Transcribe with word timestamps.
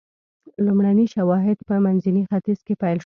لومړني 0.65 1.05
شواهد 1.15 1.57
په 1.67 1.75
منځني 1.85 2.21
ختیځ 2.29 2.59
کې 2.65 2.73
پیل 2.81 2.97
شول. 2.97 2.99